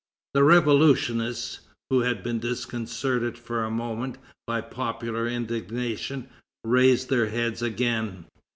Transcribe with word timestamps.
The 0.33 0.43
revolutionists, 0.43 1.59
who 1.91 1.99
had 1.99 2.23
been 2.23 2.39
disconcerted 2.39 3.37
for 3.37 3.63
a 3.63 3.69
moment 3.69 4.17
by 4.47 4.61
popular 4.61 5.27
indignation, 5.27 6.27
raised 6.63 7.09
their 7.11 7.27
heads 7.27 7.61
again. 7.61 8.25